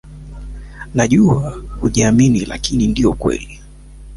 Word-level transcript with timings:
Najua 0.93 1.63
hujaamini, 1.81 2.45
lakini 2.45 2.87
ndio 2.87 3.11
ukweli 3.11 3.59